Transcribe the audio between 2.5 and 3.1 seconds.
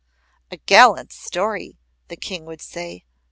say.